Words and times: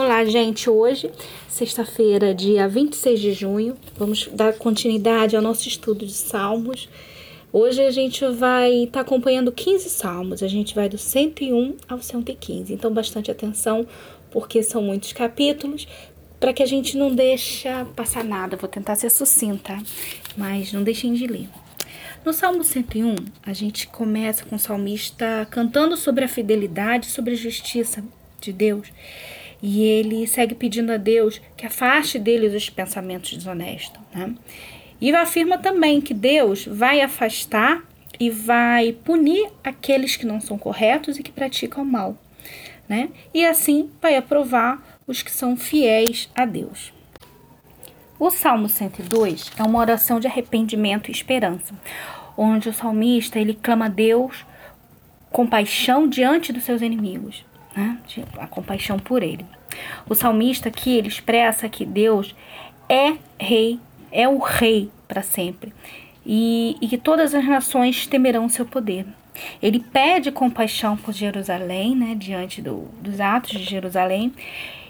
Olá, 0.00 0.24
gente. 0.24 0.70
Hoje, 0.70 1.10
sexta-feira, 1.48 2.32
dia 2.32 2.68
26 2.68 3.18
de 3.18 3.32
junho, 3.32 3.76
vamos 3.96 4.28
dar 4.32 4.52
continuidade 4.52 5.34
ao 5.34 5.42
nosso 5.42 5.66
estudo 5.66 6.06
de 6.06 6.12
Salmos. 6.12 6.88
Hoje 7.52 7.82
a 7.82 7.90
gente 7.90 8.24
vai 8.26 8.84
estar 8.84 8.92
tá 8.92 9.00
acompanhando 9.00 9.50
15 9.50 9.90
salmos, 9.90 10.40
a 10.40 10.46
gente 10.46 10.72
vai 10.72 10.88
do 10.88 10.96
101 10.96 11.78
ao 11.88 12.00
115. 12.00 12.72
Então, 12.72 12.94
bastante 12.94 13.28
atenção, 13.28 13.88
porque 14.30 14.62
são 14.62 14.80
muitos 14.80 15.12
capítulos, 15.12 15.88
para 16.38 16.52
que 16.52 16.62
a 16.62 16.66
gente 16.66 16.96
não 16.96 17.12
deixe 17.12 17.68
passar 17.96 18.22
nada. 18.22 18.56
Vou 18.56 18.68
tentar 18.68 18.94
ser 18.94 19.10
sucinta, 19.10 19.76
mas 20.36 20.72
não 20.72 20.84
deixem 20.84 21.12
de 21.12 21.26
ler. 21.26 21.48
No 22.24 22.32
Salmo 22.32 22.62
101, 22.62 23.16
a 23.44 23.52
gente 23.52 23.88
começa 23.88 24.44
com 24.44 24.54
o 24.54 24.60
salmista 24.60 25.44
cantando 25.50 25.96
sobre 25.96 26.24
a 26.24 26.28
fidelidade, 26.28 27.06
sobre 27.06 27.32
a 27.32 27.36
justiça 27.36 28.04
de 28.40 28.52
Deus. 28.52 28.92
E 29.62 29.82
ele 29.82 30.26
segue 30.26 30.54
pedindo 30.54 30.92
a 30.92 30.96
Deus 30.96 31.40
que 31.56 31.66
afaste 31.66 32.18
deles 32.18 32.54
os 32.54 32.70
pensamentos 32.70 33.32
desonestos. 33.32 34.00
Né? 34.14 34.34
E 35.00 35.14
afirma 35.14 35.58
também 35.58 36.00
que 36.00 36.14
Deus 36.14 36.64
vai 36.64 37.00
afastar 37.00 37.82
e 38.18 38.30
vai 38.30 38.92
punir 38.92 39.48
aqueles 39.62 40.16
que 40.16 40.26
não 40.26 40.40
são 40.40 40.58
corretos 40.58 41.18
e 41.18 41.22
que 41.22 41.32
praticam 41.32 41.84
mal. 41.84 42.16
Né? 42.88 43.10
E 43.34 43.44
assim 43.44 43.90
vai 44.00 44.16
aprovar 44.16 44.82
os 45.06 45.22
que 45.22 45.30
são 45.30 45.56
fiéis 45.56 46.28
a 46.34 46.44
Deus. 46.44 46.92
O 48.18 48.30
Salmo 48.30 48.68
102 48.68 49.52
é 49.56 49.62
uma 49.62 49.78
oração 49.78 50.18
de 50.18 50.26
arrependimento 50.26 51.08
e 51.08 51.12
esperança, 51.12 51.74
onde 52.36 52.68
o 52.68 52.72
salmista 52.72 53.38
ele 53.38 53.54
clama 53.54 53.86
a 53.86 53.88
Deus 53.88 54.44
compaixão 55.30 56.08
diante 56.08 56.52
dos 56.52 56.64
seus 56.64 56.80
inimigos 56.80 57.44
né? 57.78 57.98
a 58.38 58.46
compaixão 58.46 58.98
por 58.98 59.22
ele. 59.22 59.46
O 60.08 60.14
salmista 60.14 60.68
aqui 60.68 60.96
ele 60.96 61.08
expressa 61.08 61.68
que 61.68 61.84
Deus 61.84 62.34
é 62.88 63.14
rei, 63.38 63.78
é 64.10 64.28
o 64.28 64.38
rei 64.38 64.90
para 65.06 65.22
sempre 65.22 65.72
e, 66.26 66.76
e, 66.80 66.88
que 66.88 66.98
todas 66.98 67.34
as 67.34 67.44
nações 67.44 68.06
temerão 68.06 68.48
seu 68.48 68.66
poder. 68.66 69.06
Ele 69.62 69.78
pede 69.78 70.32
compaixão 70.32 70.96
por 70.96 71.14
Jerusalém, 71.14 71.94
né, 71.94 72.16
diante 72.16 72.60
do, 72.60 72.88
dos 73.00 73.20
atos 73.20 73.52
de 73.52 73.62
Jerusalém, 73.62 74.32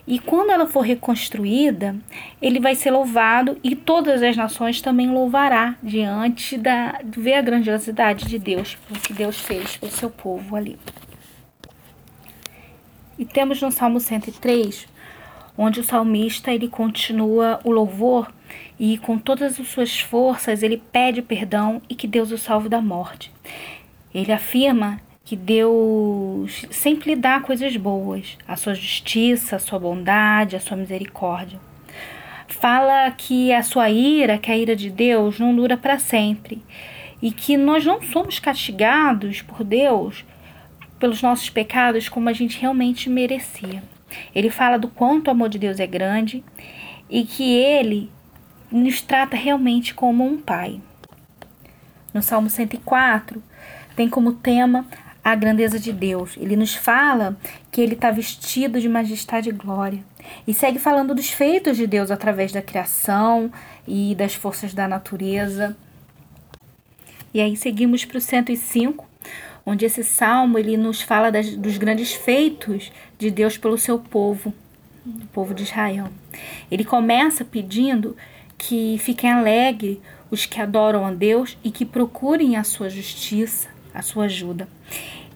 e 0.07 0.19
quando 0.19 0.51
ela 0.51 0.67
for 0.67 0.81
reconstruída, 0.81 1.95
ele 2.41 2.59
vai 2.59 2.75
ser 2.75 2.91
louvado 2.91 3.59
e 3.63 3.77
todas 3.77 4.23
as 4.23 4.35
nações 4.35 4.81
também 4.81 5.11
louvará 5.11 5.77
diante 5.83 6.57
da 6.57 6.99
ver 7.05 7.35
a 7.35 7.43
grandiosidade 7.43 8.25
de 8.25 8.39
Deus, 8.39 8.79
o 8.91 8.99
que 8.99 9.13
Deus 9.13 9.39
fez 9.39 9.77
pelo 9.77 9.93
seu 9.93 10.09
povo 10.09 10.57
ali. 10.57 10.79
E 13.19 13.25
temos 13.25 13.61
no 13.61 13.73
Salmo 13.73 13.99
103, 13.99 14.87
onde 15.57 15.81
o 15.81 15.85
salmista 15.85 16.53
ele 16.53 16.69
continua 16.69 17.59
o 17.65 17.71
louvor 17.73 18.33
e 18.79 18.97
com 18.99 19.19
todas 19.19 19.59
as 19.59 19.67
suas 19.67 19.99
forças 19.99 20.63
ele 20.63 20.81
pede 20.93 21.21
perdão 21.21 21.83
e 21.89 21.97
que 21.97 22.07
Deus 22.07 22.31
o 22.31 22.39
salve 22.39 22.69
da 22.69 22.81
morte. 22.81 23.33
Ele 24.15 24.31
afirma 24.31 25.01
que 25.25 25.35
Deus 25.35 26.65
sempre 26.71 27.11
lhe 27.11 27.21
dá 27.21 27.41
coisas 27.41 27.77
boas, 27.77 28.39
a 28.47 28.57
sua 28.57 28.75
justiça, 28.75 29.57
a 29.57 29.59
sua 29.59 29.79
bondade, 29.79 30.57
a 30.57 30.61
sua 30.61 30.77
misericórdia. 30.77 31.59
Fala 32.47 33.11
que 33.11 33.53
a 33.53 33.63
sua 33.63 33.91
ira, 33.91 34.39
que 34.39 34.51
a 34.51 34.57
ira 34.57 34.75
de 34.75 34.89
Deus 34.89 35.39
não 35.39 35.55
dura 35.55 35.77
para 35.77 35.99
sempre 35.99 36.63
e 37.21 37.31
que 37.33 37.57
nós 37.57 37.85
não 37.85 38.01
somos 38.01 38.39
castigados 38.39 39.43
por 39.43 39.65
Deus 39.65 40.25
pelos 40.99 41.23
nossos 41.23 41.51
pecados 41.51 42.09
como 42.09 42.29
a 42.29 42.33
gente 42.33 42.61
realmente 42.61 43.09
merecia. 43.09 43.83
Ele 44.35 44.51
fala 44.51 44.79
do 44.79 44.89
quanto 44.89 45.29
o 45.29 45.31
amor 45.31 45.49
de 45.49 45.59
Deus 45.59 45.81
é 45.81 45.87
grande 45.87 46.45
e 47.11 47.25
que 47.25 47.55
ele 47.55 48.11
nos 48.71 49.01
trata 49.01 49.37
realmente 49.37 49.95
como 49.95 50.25
um 50.25 50.39
pai. 50.39 50.81
No 52.13 52.23
Salmo 52.23 52.49
104, 52.51 53.43
tem 53.95 54.09
como 54.09 54.33
tema 54.33 54.87
a 55.23 55.35
grandeza 55.35 55.79
de 55.79 55.93
Deus. 55.93 56.37
Ele 56.39 56.57
nos 56.57 56.75
fala 56.75 57.37
que 57.71 57.81
ele 57.81 57.95
está 57.95 58.11
vestido 58.11 58.81
de 58.81 58.89
majestade 58.89 59.49
e 59.49 59.53
glória. 59.53 60.03
E 60.47 60.55
segue 60.55 60.79
falando 60.79 61.15
dos 61.15 61.31
feitos 61.31 61.77
de 61.77 61.87
Deus 61.87 62.11
através 62.11 62.53
da 62.53 62.63
criação 62.63 63.51
e 63.87 64.15
das 64.15 64.35
forças 64.35 64.75
da 64.75 64.89
natureza. 64.89 65.77
E 67.33 67.41
aí 67.41 67.57
seguimos 67.57 68.05
para 68.05 68.19
o 68.19 68.21
105, 68.21 69.07
onde 69.69 69.85
esse 69.85 70.03
salmo 70.03 70.59
ele 70.59 70.79
nos 70.79 71.03
fala 71.03 71.31
das, 71.31 71.55
dos 71.55 71.77
grandes 71.77 72.15
feitos 72.15 72.91
de 73.19 73.31
Deus 73.31 73.59
pelo 73.59 73.77
seu 73.77 73.99
povo, 73.99 74.55
o 75.07 75.27
povo 75.27 75.53
de 75.53 75.65
Israel. 75.65 76.09
Ele 76.71 76.85
começa 76.85 77.45
pedindo 77.45 78.17
que 78.57 78.97
fiquem 78.99 79.31
alegres 79.31 79.99
os 80.31 80.47
que 80.47 80.59
adoram 80.59 81.07
a 81.07 81.13
Deus 81.13 81.59
e 81.63 81.71
que 81.71 81.85
procurem 81.85 82.57
a 82.57 82.65
sua 82.65 82.89
justiça, 82.89 83.69
a 83.95 84.01
sua 84.01 84.25
ajuda. 84.25 84.67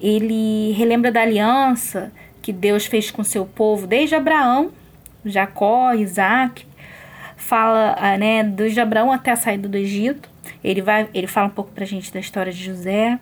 Ele 0.00 0.72
relembra 0.72 1.12
da 1.12 1.20
aliança 1.20 2.10
que 2.40 2.54
Deus 2.54 2.86
fez 2.86 3.10
com 3.10 3.22
seu 3.22 3.44
povo 3.44 3.86
desde 3.86 4.14
Abraão, 4.14 4.70
Jacó, 5.26 5.92
Isaac, 5.92 6.66
fala 7.36 7.94
ah, 7.98 8.16
né, 8.16 8.42
desde 8.42 8.80
Abraão 8.80 9.12
até 9.12 9.30
a 9.30 9.36
saída 9.36 9.68
do 9.68 9.76
Egito. 9.76 10.30
Ele 10.64 10.80
vai, 10.80 11.06
ele 11.12 11.26
fala 11.26 11.48
um 11.48 11.50
pouco 11.50 11.70
para 11.70 11.84
a 11.84 11.86
gente 11.86 12.10
da 12.10 12.18
história 12.18 12.50
de 12.50 12.64
José. 12.64 13.18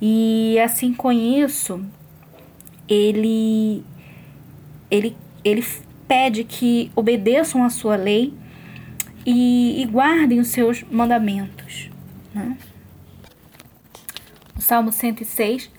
E 0.00 0.58
assim 0.60 0.92
com 0.92 1.10
isso, 1.10 1.84
ele 2.88 3.82
ele 4.90 5.16
ele 5.44 5.64
pede 6.06 6.44
que 6.44 6.90
obedeçam 6.96 7.62
a 7.62 7.70
sua 7.70 7.96
lei 7.96 8.32
e, 9.26 9.82
e 9.82 9.86
guardem 9.86 10.40
os 10.40 10.48
seus 10.48 10.82
mandamentos. 10.84 11.90
Né? 12.34 12.56
O 14.56 14.60
Salmo 14.60 14.90
106, 14.90 15.70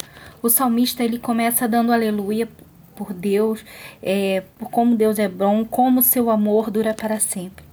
o 0.42 0.48
salmista 0.48 1.02
ele 1.02 1.18
começa 1.18 1.66
dando 1.66 1.92
aleluia 1.92 2.48
por 2.94 3.12
Deus, 3.12 3.64
é, 4.02 4.44
por 4.58 4.70
como 4.70 4.96
Deus 4.96 5.18
é 5.18 5.28
bom, 5.28 5.64
como 5.64 6.02
seu 6.02 6.30
amor 6.30 6.70
dura 6.70 6.94
para 6.94 7.18
sempre. 7.18 7.64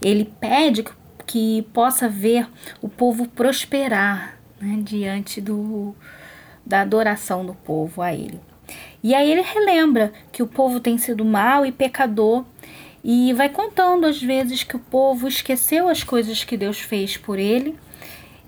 Ele 0.00 0.24
pede 0.40 0.82
que, 0.82 0.92
que 1.26 1.62
possa 1.72 2.08
ver 2.08 2.46
o 2.80 2.88
povo 2.88 3.26
prosperar, 3.28 4.38
né, 4.64 4.78
diante 4.82 5.40
do, 5.40 5.94
da 6.64 6.80
adoração 6.80 7.44
do 7.44 7.54
povo 7.54 8.00
a 8.00 8.12
ele. 8.12 8.40
E 9.02 9.14
aí 9.14 9.30
ele 9.30 9.42
relembra 9.42 10.12
que 10.32 10.42
o 10.42 10.46
povo 10.46 10.80
tem 10.80 10.96
sido 10.96 11.24
mau 11.24 11.66
e 11.66 11.70
pecador 11.70 12.44
e 13.04 13.34
vai 13.34 13.50
contando 13.50 14.06
às 14.06 14.20
vezes 14.20 14.62
que 14.62 14.76
o 14.76 14.78
povo 14.78 15.28
esqueceu 15.28 15.88
as 15.88 16.02
coisas 16.02 16.42
que 16.42 16.56
Deus 16.56 16.80
fez 16.80 17.18
por 17.18 17.38
ele 17.38 17.78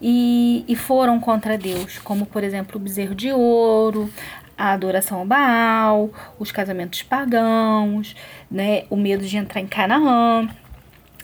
e, 0.00 0.64
e 0.66 0.74
foram 0.74 1.20
contra 1.20 1.58
Deus, 1.58 1.98
como 1.98 2.24
por 2.24 2.42
exemplo 2.42 2.76
o 2.76 2.82
bezerro 2.82 3.14
de 3.14 3.30
ouro, 3.30 4.10
a 4.56 4.72
adoração 4.72 5.18
ao 5.18 5.26
Baal, 5.26 6.10
os 6.38 6.50
casamentos 6.50 7.02
pagãos, 7.02 8.16
né, 8.50 8.84
o 8.88 8.96
medo 8.96 9.26
de 9.26 9.36
entrar 9.36 9.60
em 9.60 9.66
Canaã. 9.66 10.48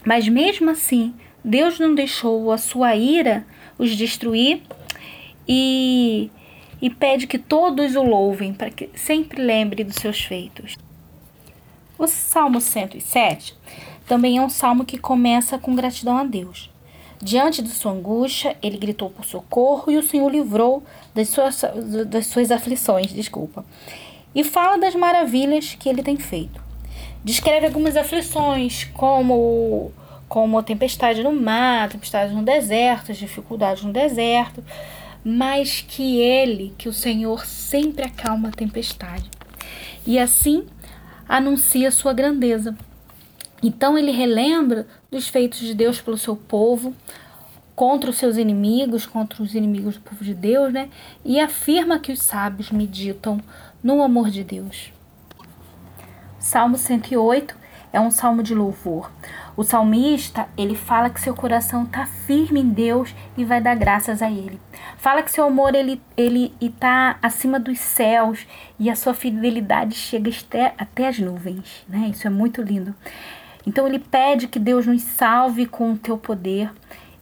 Mas 0.05 0.29
mesmo 0.29 0.69
assim, 0.69 1.15
Deus 1.43 1.79
não 1.79 1.95
deixou 1.95 2.53
a 2.53 2.59
sua 2.59 2.95
ira 2.95 3.47
os 3.79 3.97
destruir 3.97 4.63
e, 5.47 6.31
e 6.81 6.91
pede 6.91 7.27
que 7.27 7.39
todos 7.39 7.97
o 7.97 8.03
louvem, 8.03 8.53
para 8.53 8.71
que 8.71 8.91
sempre 8.95 9.43
lembre 9.43 9.85
dos 9.85 9.97
seus 9.97 10.21
feitos. 10.21 10.77
O 11.99 12.07
Salmo 12.07 12.61
107 12.61 13.55
também 14.07 14.39
é 14.39 14.43
um 14.43 14.51
salmo 14.51 14.85
que 14.85 14.99
começa 14.99 15.59
com 15.59 15.75
gratidão 15.75 16.19
a 16.19 16.25
Deus. 16.25 16.71
Diante 17.21 17.63
de 17.63 17.69
sua 17.69 17.93
angústia, 17.93 18.57
ele 18.61 18.77
gritou 18.77 19.09
por 19.09 19.25
socorro 19.25 19.93
e 19.93 19.97
o 19.97 20.03
Senhor 20.03 20.29
livrou 20.29 20.83
das 21.15 21.29
suas, 21.29 21.63
das 22.09 22.27
suas 22.27 22.51
aflições, 22.51 23.13
desculpa. 23.13 23.65
E 24.35 24.43
fala 24.43 24.77
das 24.77 24.95
maravilhas 24.95 25.77
que 25.79 25.89
ele 25.89 26.03
tem 26.03 26.17
feito. 26.17 26.61
Descreve 27.23 27.67
algumas 27.67 27.97
aflições, 27.97 28.85
como 28.95 29.93
como 30.29 30.63
tempestade 30.63 31.23
no 31.23 31.31
mar, 31.31 31.91
tempestade 31.91 32.33
no 32.33 32.43
deserto, 32.43 33.13
dificuldades 33.13 33.85
no 33.85 33.93
deserto, 33.93 34.65
mas 35.25 35.85
que 35.87 36.19
ele, 36.21 36.75
que 36.77 36.89
o 36.89 36.93
Senhor 36.93 37.47
sempre 37.47 38.05
acalma 38.05 38.49
a 38.49 38.53
tempestade. 38.53 39.31
E 40.07 40.19
assim 40.19 40.67
anuncia 41.29 41.91
sua 41.91 42.13
grandeza. 42.13 42.77
Então 43.63 43.97
ele 43.97 44.11
relembra 44.11 44.87
dos 45.11 45.29
feitos 45.29 45.61
de 45.61 45.75
Deus 45.75 46.01
pelo 46.01 46.19
seu 46.19 46.35
povo, 46.35 46.95
contra 47.75 48.11
os 48.11 48.17
seus 48.17 48.37
inimigos, 48.37 49.07
contra 49.07 49.43
os 49.43 49.55
inimigos 49.55 49.95
do 49.95 50.03
povo 50.03 50.25
de 50.25 50.35
Deus, 50.35 50.73
né? 50.73 50.91
E 51.25 51.41
afirma 51.41 51.99
que 51.99 52.13
os 52.13 52.21
sábios 52.21 52.71
meditam 52.71 53.41
no 53.83 54.03
amor 54.03 54.31
de 54.31 54.45
Deus. 54.45 54.93
Salmo 56.39 56.77
108 56.77 57.62
é 57.93 58.01
um 58.01 58.11
salmo 58.11 58.43
de 58.43 58.55
louvor, 58.55 59.11
O 59.55 59.63
salmista, 59.63 60.49
ele 60.57 60.75
fala 60.75 61.11
que 61.11 61.21
seu 61.21 61.35
coração 61.35 61.85
está 61.85 62.07
firme 62.07 62.61
em 62.61 62.71
Deus 62.71 63.15
e 63.37 63.45
vai 63.45 63.61
dar 63.61 63.77
graças 63.77 64.23
a 64.23 64.31
ele. 64.31 64.59
Fala 64.97 65.23
que 65.23 65.31
seu 65.31 65.45
amor 65.45 65.75
ele 65.75 66.01
ele 66.17 66.55
está 66.59 67.19
acima 67.21 67.61
dos 67.61 67.79
céus 67.79 68.47
e 68.79 68.89
a 68.89 68.97
sua 68.97 69.13
fidelidade 69.13 69.95
chega 69.95 70.31
até, 70.79 71.07
as 71.07 71.19
nuvens, 71.19 71.85
né? 71.87 72.09
Isso 72.11 72.27
é 72.27 72.31
muito 72.31 72.63
lindo. 72.63 72.95
Então 73.67 73.87
ele 73.87 73.99
pede 73.99 74.49
que 74.49 74.59
Deus 74.59 74.87
nos 74.87 75.03
salve 75.03 75.67
com 75.67 75.93
o 75.93 75.99
teu 75.99 76.17
poder 76.17 76.71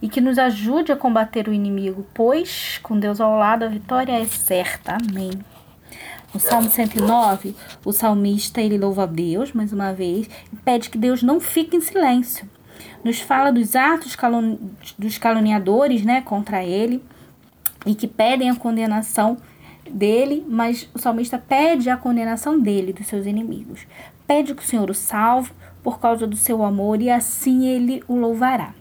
e 0.01 0.07
que 0.07 0.21
nos 0.21 0.39
ajude 0.39 0.91
a 0.93 0.95
combater 0.95 1.49
o 1.49 1.53
inimigo, 1.53 2.07
pois 2.13 2.79
com 2.81 2.97
Deus 2.97 3.19
ao 3.19 3.37
lado 3.37 3.65
a 3.65 3.67
vitória 3.67 4.13
é 4.13 4.25
certa. 4.25 4.95
Amém. 4.95 5.31
No 6.33 6.39
Salmo 6.39 6.69
109, 6.69 7.55
o 7.83 7.91
salmista 7.91 8.61
ele 8.61 8.77
louva 8.77 9.03
a 9.03 9.05
Deus 9.05 9.51
mais 9.51 9.73
uma 9.73 9.93
vez 9.93 10.29
e 10.51 10.55
pede 10.55 10.89
que 10.89 10.97
Deus 10.97 11.21
não 11.21 11.39
fique 11.39 11.75
em 11.75 11.81
silêncio. 11.81 12.49
Nos 13.03 13.19
fala 13.19 13.51
dos 13.51 13.75
atos 13.75 14.15
calun 14.15 14.57
dos 14.97 15.17
caluniadores 15.17 16.03
né, 16.03 16.21
contra 16.21 16.63
ele 16.63 17.03
e 17.85 17.93
que 17.93 18.07
pedem 18.07 18.49
a 18.49 18.55
condenação 18.55 19.37
dele, 19.89 20.45
mas 20.47 20.87
o 20.93 20.99
salmista 20.99 21.37
pede 21.37 21.89
a 21.89 21.97
condenação 21.97 22.59
dele, 22.59 22.93
dos 22.93 23.07
seus 23.07 23.25
inimigos. 23.25 23.85
Pede 24.25 24.55
que 24.55 24.63
o 24.63 24.65
Senhor 24.65 24.89
o 24.89 24.93
salve 24.93 25.51
por 25.83 25.99
causa 25.99 26.25
do 26.25 26.37
seu 26.37 26.63
amor 26.63 27.01
e 27.01 27.09
assim 27.09 27.65
ele 27.65 28.03
o 28.07 28.15
louvará. 28.15 28.73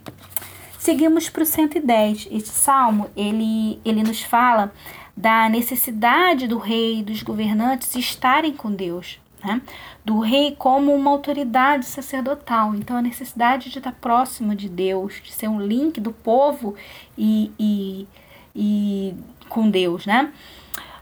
Seguimos 0.78 1.28
para 1.28 1.42
o 1.42 1.46
110. 1.46 2.28
Este 2.30 2.48
salmo, 2.48 3.10
ele, 3.16 3.80
ele 3.84 4.02
nos 4.02 4.22
fala 4.22 4.72
da 5.20 5.50
necessidade 5.50 6.48
do 6.48 6.56
rei 6.56 7.00
e 7.00 7.02
dos 7.02 7.22
governantes 7.22 7.94
estarem 7.94 8.54
com 8.54 8.72
Deus, 8.72 9.20
né? 9.44 9.60
do 10.02 10.18
rei 10.18 10.56
como 10.58 10.94
uma 10.94 11.10
autoridade 11.10 11.84
sacerdotal. 11.84 12.74
Então, 12.74 12.96
a 12.96 13.02
necessidade 13.02 13.68
de 13.68 13.78
estar 13.78 13.92
próximo 13.92 14.54
de 14.54 14.66
Deus, 14.66 15.20
de 15.22 15.30
ser 15.30 15.48
um 15.48 15.60
link 15.60 16.00
do 16.00 16.10
povo 16.10 16.74
e, 17.18 17.52
e, 17.58 18.08
e 18.56 19.14
com 19.48 19.68
Deus, 19.68 20.06
né? 20.06 20.32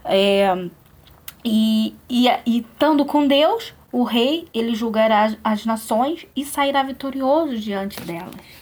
É, 0.03 0.67
e, 1.45 1.95
e, 2.09 2.27
e 2.45 2.59
estando 2.59 3.05
com 3.05 3.25
Deus, 3.25 3.73
o 3.89 4.03
rei 4.03 4.49
ele 4.53 4.75
julgará 4.75 5.23
as, 5.23 5.37
as 5.41 5.65
nações 5.65 6.25
e 6.35 6.43
sairá 6.43 6.83
vitorioso 6.83 7.57
diante 7.57 8.01
delas. 8.01 8.58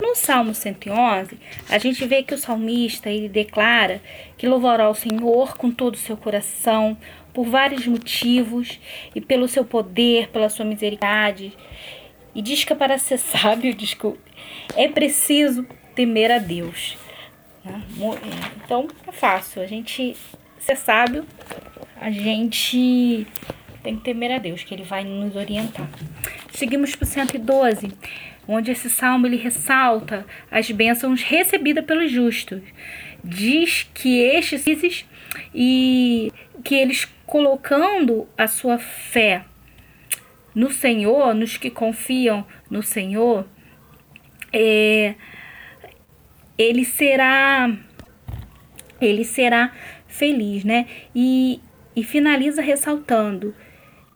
No 0.00 0.14
Salmo 0.14 0.54
111, 0.54 1.38
a 1.68 1.78
gente 1.78 2.06
vê 2.06 2.22
que 2.22 2.34
o 2.34 2.38
salmista 2.38 3.10
ele 3.10 3.28
declara 3.28 4.00
que 4.36 4.46
louvará 4.46 4.88
o 4.88 4.94
Senhor 4.94 5.56
com 5.56 5.70
todo 5.70 5.94
o 5.94 5.98
seu 5.98 6.16
coração, 6.16 6.96
por 7.34 7.44
vários 7.44 7.86
motivos, 7.86 8.78
e 9.14 9.20
pelo 9.20 9.48
seu 9.48 9.64
poder, 9.64 10.28
pela 10.28 10.48
sua 10.48 10.64
misericórdia. 10.64 11.52
E 12.34 12.40
diz 12.40 12.64
que 12.64 12.74
para 12.74 12.98
ser 12.98 13.18
sábio, 13.18 13.74
desculpe, 13.74 14.20
é 14.76 14.88
preciso 14.88 15.66
temer 15.94 16.30
a 16.30 16.38
Deus. 16.38 16.96
Né? 17.64 17.82
Então 18.64 18.86
é 19.06 19.12
fácil, 19.12 19.62
a 19.62 19.66
gente 19.66 20.16
ser 20.60 20.76
sábio, 20.76 21.26
a 22.00 22.10
gente 22.10 23.26
tem 23.82 23.96
que 23.96 24.02
temer 24.02 24.30
a 24.32 24.38
Deus, 24.38 24.62
que 24.62 24.74
Ele 24.74 24.84
vai 24.84 25.02
nos 25.02 25.34
orientar. 25.34 25.88
Seguimos 26.52 26.94
para 26.94 27.04
o 27.04 27.08
112 27.08 27.88
onde 28.48 28.70
esse 28.70 28.88
salmo 28.88 29.26
ele 29.26 29.36
ressalta 29.36 30.26
as 30.50 30.70
bênçãos 30.70 31.22
recebidas 31.22 31.84
pelos 31.84 32.10
justos. 32.10 32.62
Diz 33.22 33.88
que 33.92 34.20
estes 34.20 35.04
e 35.54 36.32
que 36.64 36.74
eles 36.74 37.06
colocando 37.26 38.26
a 38.36 38.48
sua 38.48 38.78
fé 38.78 39.44
no 40.54 40.70
Senhor, 40.70 41.34
nos 41.34 41.58
que 41.58 41.68
confiam 41.68 42.44
no 42.70 42.82
Senhor, 42.82 43.46
é, 44.52 45.14
ele 46.56 46.84
será 46.84 47.70
ele 49.00 49.24
será 49.24 49.72
feliz, 50.08 50.64
né? 50.64 50.86
E, 51.14 51.60
e 51.94 52.02
finaliza 52.02 52.60
ressaltando 52.60 53.54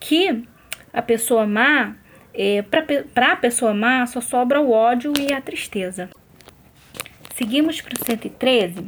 que 0.00 0.42
a 0.92 1.00
pessoa 1.00 1.46
má 1.46 1.94
é, 2.34 2.62
Para 2.62 3.32
a 3.32 3.36
pessoa 3.36 3.74
má, 3.74 4.06
só 4.06 4.20
sobra 4.20 4.60
o 4.60 4.70
ódio 4.70 5.12
e 5.18 5.32
a 5.32 5.40
tristeza. 5.40 6.08
Seguimos 7.34 7.80
para 7.80 7.94
o 7.94 8.04
113, 8.04 8.86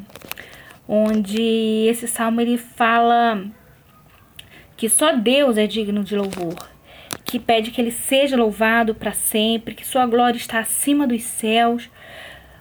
onde 0.89 1.87
esse 1.89 2.07
salmo 2.07 2.41
ele 2.41 2.59
fala 2.59 3.45
que 4.77 4.89
só 4.89 5.17
Deus 5.17 5.57
é 5.57 5.67
digno 5.67 6.05
de 6.05 6.17
louvor, 6.17 6.57
que 7.25 7.39
pede 7.39 7.71
que 7.71 7.81
ele 7.81 7.91
seja 7.91 8.37
louvado 8.37 8.95
para 8.95 9.13
sempre, 9.13 9.75
que 9.75 9.87
sua 9.87 10.07
glória 10.07 10.37
está 10.37 10.59
acima 10.59 11.07
dos 11.07 11.23
céus, 11.23 11.89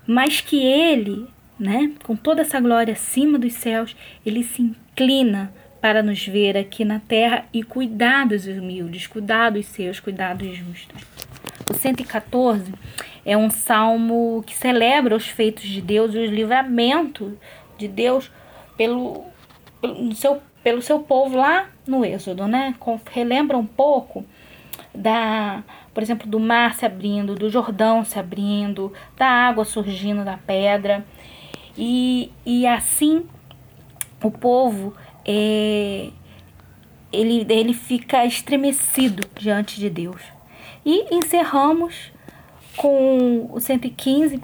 mas 0.08 0.42
que 0.42 0.64
ele, 0.64 1.28
né, 1.60 1.92
com 2.04 2.16
toda 2.16 2.42
essa 2.42 2.60
glória 2.60 2.94
acima 2.94 3.38
dos 3.38 3.54
céus, 3.54 3.96
ele 4.26 4.44
se 4.44 4.62
inclina 4.62 5.54
para 5.84 6.02
nos 6.02 6.26
ver 6.26 6.56
aqui 6.56 6.86
na 6.86 7.02
terra 7.02 7.44
e 7.52 7.62
cuidar 7.62 8.26
dos 8.26 8.48
humildes, 8.48 9.06
cuidar 9.06 9.50
dos 9.50 9.66
seus, 9.66 10.00
cuidar 10.00 10.34
dos 10.34 10.56
justos. 10.56 11.04
O 11.70 11.74
114 11.74 12.74
é 13.26 13.36
um 13.36 13.50
salmo 13.50 14.42
que 14.48 14.56
celebra 14.56 15.14
os 15.14 15.28
feitos 15.28 15.66
de 15.66 15.82
Deus 15.82 16.16
e 16.16 16.20
o 16.20 16.26
livramento 16.26 17.38
de 17.78 17.90
Deus 17.90 18.32
pelo, 18.78 19.26
pelo, 19.82 20.16
seu, 20.16 20.42
pelo 20.64 20.82
seu 20.82 21.00
povo 21.00 21.36
lá 21.36 21.68
no 21.86 22.06
Êxodo, 22.06 22.48
né? 22.48 22.74
Relembra 23.12 23.58
um 23.58 23.66
pouco 23.66 24.26
da, 24.96 25.66
por 25.94 26.02
exemplo, 26.02 26.26
do 26.30 26.40
mar 26.40 26.76
se 26.76 26.86
abrindo, 26.86 27.36
do 27.36 27.50
Jordão 27.50 28.06
se 28.06 28.18
abrindo, 28.18 28.94
da 29.18 29.28
água 29.28 29.66
surgindo 29.66 30.24
da 30.24 30.38
pedra. 30.38 31.06
E, 31.78 32.32
e 32.46 32.66
assim 32.66 33.26
o 34.24 34.32
povo 34.32 34.94
é, 35.26 36.10
ele, 37.12 37.46
ele 37.50 37.74
fica 37.74 38.26
estremecido 38.26 39.28
diante 39.36 39.80
de 39.80 39.90
Deus. 39.90 40.22
E 40.86 41.16
encerramos 41.16 42.12
com 42.76 43.50
o 43.52 43.60
115, 43.60 44.42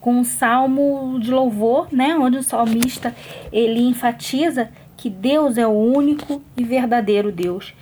com 0.00 0.14
um 0.14 0.24
salmo 0.24 1.18
de 1.20 1.30
louvor, 1.30 1.88
né, 1.92 2.16
onde 2.16 2.38
o 2.38 2.42
salmista 2.42 3.14
ele 3.52 3.80
enfatiza 3.80 4.70
que 4.96 5.08
Deus 5.10 5.56
é 5.58 5.66
o 5.66 5.70
único 5.70 6.42
e 6.56 6.64
verdadeiro 6.64 7.30
Deus, 7.30 7.74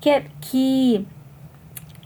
que 0.00 0.10
é 0.10 0.24
que 0.40 1.06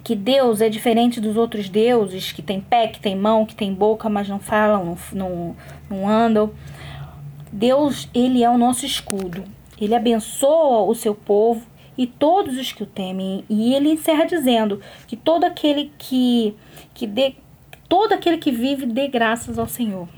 que 0.02 0.14
Deus 0.14 0.60
é 0.60 0.68
diferente 0.68 1.20
dos 1.20 1.36
outros 1.36 1.68
deuses 1.68 2.30
que 2.30 2.40
tem 2.40 2.60
pé, 2.60 2.86
que 2.86 3.00
tem 3.00 3.16
mão, 3.16 3.44
que 3.44 3.56
tem 3.56 3.74
boca, 3.74 4.08
mas 4.08 4.28
não 4.28 4.38
falam, 4.38 4.84
não, 4.84 4.96
não, 5.12 5.56
não 5.90 6.08
andam. 6.08 6.52
Deus, 7.52 8.08
ele 8.14 8.42
é 8.42 8.50
o 8.50 8.58
nosso 8.58 8.84
escudo. 8.84 9.44
Ele 9.80 9.94
abençoa 9.94 10.82
o 10.82 10.94
seu 10.94 11.14
povo 11.14 11.66
e 11.96 12.06
todos 12.06 12.56
os 12.56 12.72
que 12.72 12.82
o 12.82 12.86
temem. 12.86 13.44
E 13.48 13.74
ele 13.74 13.90
encerra 13.90 14.24
dizendo 14.24 14.80
que 15.06 15.16
todo 15.16 15.44
aquele 15.44 15.92
que 15.98 16.54
que 16.94 17.06
dê 17.06 17.34
todo 17.88 18.12
aquele 18.12 18.38
que 18.38 18.50
vive 18.50 18.86
dê 18.86 19.08
graças 19.08 19.58
ao 19.58 19.68
Senhor. 19.68 20.08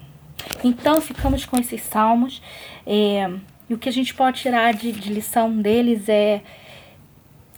Então 0.65 1.01
ficamos 1.01 1.45
com 1.45 1.59
esses 1.59 1.83
salmos. 1.83 2.43
É, 2.87 3.31
e 3.69 3.75
o 3.75 3.79
que 3.79 3.89
a 3.89 3.93
gente 3.93 4.15
pode 4.15 4.41
tirar 4.41 4.73
de, 4.73 4.93
de 4.93 5.13
lição 5.13 5.55
deles 5.57 6.09
é 6.09 6.41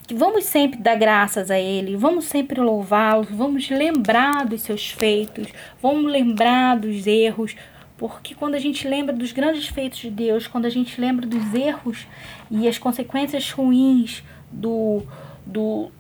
que 0.07 0.15
vamos 0.15 0.45
sempre 0.45 0.81
dar 0.81 0.97
graças 0.97 1.53
a 1.53 1.59
Ele, 1.59 1.97
vamos 1.97 2.25
sempre 2.25 2.61
louvá-lo, 2.61 3.23
vamos 3.31 3.71
lembrar 3.71 4.45
dos 4.45 4.63
seus 4.63 4.91
feitos, 4.91 5.47
vamos 5.81 6.11
lembrar 6.11 6.77
dos 6.77 7.07
erros, 7.07 7.55
porque 8.01 8.35
quando 8.35 8.55
a 8.55 8.59
gente 8.59 8.89
lembra 8.89 9.15
dos 9.15 9.31
grandes 9.31 9.67
feitos 9.67 9.99
de 9.99 10.11
Deus, 10.11 10.47
quando 10.47 10.65
a 10.65 10.71
gente 10.71 10.99
lembra 10.99 11.27
dos 11.27 11.53
erros 11.53 12.07
e 12.51 12.67
as 12.67 12.79
consequências 12.79 13.51
ruins 13.51 14.25
do, 14.51 15.03
do, 15.45 15.93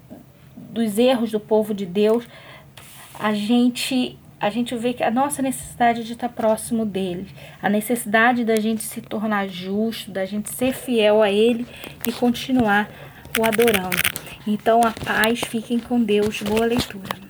dos 0.56 0.96
erros 0.96 1.30
do 1.30 1.38
povo 1.38 1.74
de 1.74 1.84
Deus, 1.84 2.26
a 3.18 3.34
gente 3.34 4.18
a 4.40 4.48
gente 4.48 4.74
vê 4.74 4.94
que 4.94 5.02
a 5.02 5.10
nossa 5.10 5.42
necessidade 5.42 6.02
de 6.02 6.14
estar 6.14 6.30
próximo 6.30 6.86
dele, 6.86 7.28
a 7.60 7.68
necessidade 7.68 8.46
da 8.46 8.56
gente 8.56 8.82
se 8.82 9.02
tornar 9.02 9.46
justo, 9.46 10.10
da 10.10 10.24
gente 10.24 10.48
ser 10.48 10.72
fiel 10.72 11.22
a 11.22 11.30
ele 11.30 11.66
e 12.08 12.12
continuar 12.12 12.88
o 13.38 13.44
adorando. 13.44 13.98
Então 14.46 14.80
a 14.82 14.90
paz, 14.90 15.40
fiquem 15.40 15.78
com 15.78 16.02
Deus, 16.02 16.40
boa 16.40 16.64
leitura. 16.64 17.29